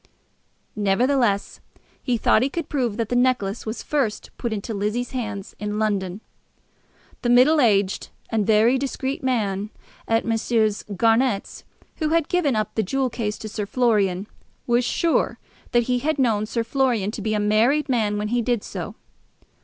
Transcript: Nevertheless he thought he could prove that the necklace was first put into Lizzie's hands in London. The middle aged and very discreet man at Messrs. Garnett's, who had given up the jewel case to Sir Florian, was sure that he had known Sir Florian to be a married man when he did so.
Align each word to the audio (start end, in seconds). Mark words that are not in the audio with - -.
Nevertheless 0.75 1.61
he 2.01 2.17
thought 2.17 2.41
he 2.41 2.49
could 2.49 2.69
prove 2.69 2.97
that 2.97 3.09
the 3.09 3.15
necklace 3.15 3.67
was 3.67 3.83
first 3.83 4.31
put 4.35 4.51
into 4.51 4.73
Lizzie's 4.73 5.11
hands 5.11 5.55
in 5.59 5.77
London. 5.77 6.21
The 7.21 7.29
middle 7.29 7.61
aged 7.61 8.09
and 8.31 8.47
very 8.47 8.79
discreet 8.79 9.21
man 9.21 9.69
at 10.07 10.25
Messrs. 10.25 10.83
Garnett's, 10.97 11.63
who 11.97 12.09
had 12.09 12.29
given 12.29 12.55
up 12.55 12.73
the 12.73 12.81
jewel 12.81 13.11
case 13.11 13.37
to 13.37 13.47
Sir 13.47 13.67
Florian, 13.67 14.25
was 14.65 14.83
sure 14.83 15.37
that 15.71 15.83
he 15.83 15.99
had 15.99 16.17
known 16.17 16.47
Sir 16.47 16.63
Florian 16.63 17.11
to 17.11 17.21
be 17.21 17.35
a 17.35 17.39
married 17.39 17.87
man 17.87 18.17
when 18.17 18.29
he 18.29 18.41
did 18.41 18.63
so. 18.63 18.95